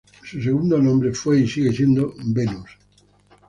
[0.23, 2.65] Su segundo nombre fue y sigue siendo "Venus".